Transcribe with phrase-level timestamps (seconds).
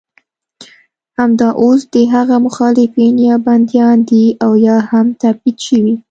[1.19, 5.93] همدا اوس د هغه مخالفین یا بندیان دي او یا هم تبعید شوي.